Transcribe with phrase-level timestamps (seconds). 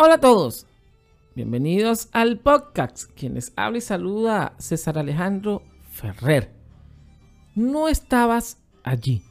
[0.00, 0.64] Hola a todos,
[1.34, 3.10] bienvenidos al podcast.
[3.16, 6.52] Quienes habla y saluda César Alejandro Ferrer.
[7.56, 9.24] No estabas allí.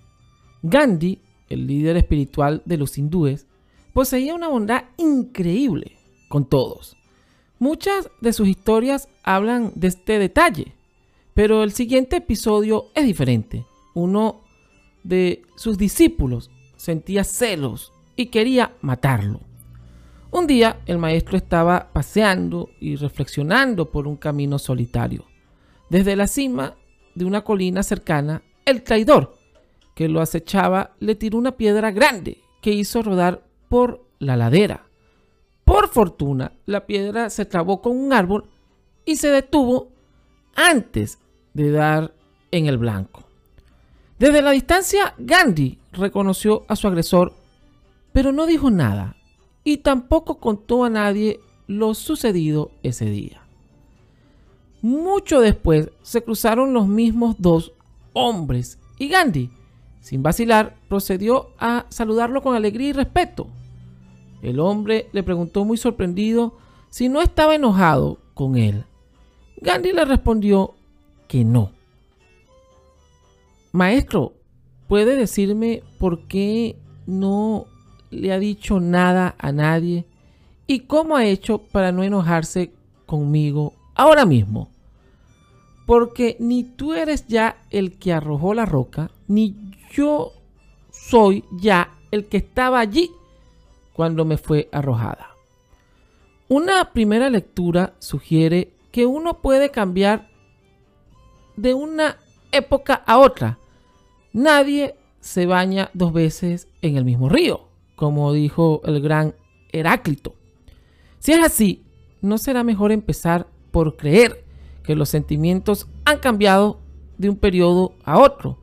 [0.63, 3.47] Gandhi, el líder espiritual de los hindúes,
[3.93, 5.93] poseía una bondad increíble
[6.27, 6.97] con todos.
[7.59, 10.73] Muchas de sus historias hablan de este detalle,
[11.33, 13.65] pero el siguiente episodio es diferente.
[13.93, 14.41] Uno
[15.05, 19.47] de sus discípulos sentía celos y quería matarlo.
[20.29, 25.25] Un día el maestro estaba paseando y reflexionando por un camino solitario.
[25.89, 26.75] Desde la cima
[27.15, 29.35] de una colina cercana, el traidor
[29.95, 34.85] que lo acechaba le tiró una piedra grande que hizo rodar por la ladera.
[35.63, 38.45] Por fortuna, la piedra se trabó con un árbol
[39.05, 39.89] y se detuvo
[40.55, 41.19] antes
[41.53, 42.13] de dar
[42.51, 43.23] en el blanco.
[44.19, 47.33] Desde la distancia, Gandhi reconoció a su agresor,
[48.11, 49.16] pero no dijo nada
[49.67, 53.41] y tampoco contó a nadie lo sucedido ese día.
[54.81, 57.73] Mucho después se cruzaron los mismos dos
[58.13, 59.49] hombres y Gandhi,
[59.99, 63.47] sin vacilar, procedió a saludarlo con alegría y respeto.
[64.41, 66.55] El hombre le preguntó muy sorprendido
[66.89, 68.85] si no estaba enojado con él.
[69.59, 70.75] Gandhi le respondió
[71.27, 71.73] que no.
[73.73, 74.31] Maestro,
[74.87, 77.65] ¿puede decirme por qué no
[78.09, 80.05] le ha dicho nada a nadie
[80.65, 82.71] y cómo ha hecho para no enojarse
[83.05, 84.69] conmigo ahora mismo.
[85.85, 89.55] Porque ni tú eres ya el que arrojó la roca, ni
[89.91, 90.33] yo
[90.91, 93.11] soy ya el que estaba allí
[93.93, 95.29] cuando me fue arrojada.
[96.49, 100.29] Una primera lectura sugiere que uno puede cambiar
[101.55, 102.17] de una
[102.51, 103.57] época a otra.
[104.33, 107.66] Nadie se baña dos veces en el mismo río
[107.97, 109.33] como dijo el gran
[109.73, 110.35] Heráclito.
[111.19, 111.83] Si es así,
[112.21, 114.45] ¿no será mejor empezar por creer
[114.83, 116.79] que los sentimientos han cambiado
[117.17, 118.59] de un periodo a otro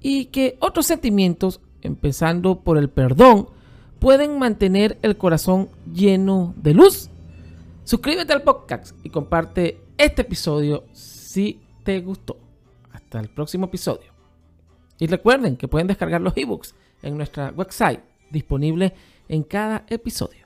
[0.00, 3.50] y que otros sentimientos, empezando por el perdón,
[3.98, 7.10] pueden mantener el corazón lleno de luz?
[7.84, 12.38] Suscríbete al podcast y comparte este episodio si te gustó.
[12.90, 14.12] Hasta el próximo episodio.
[14.98, 18.92] Y recuerden que pueden descargar los ebooks en nuestra website disponible
[19.28, 20.41] en cada episodio.